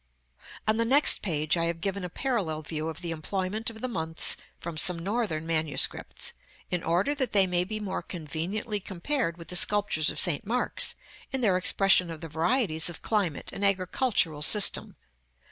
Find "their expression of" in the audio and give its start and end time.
11.41-12.21